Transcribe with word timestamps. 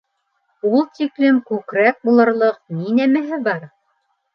Ул 0.69 0.81
тиклем 1.01 1.39
күкрәк 1.51 2.03
булырлыҡ 2.09 2.61
ни 2.83 2.99
нәмәһе 3.01 3.45
бар. 3.51 3.75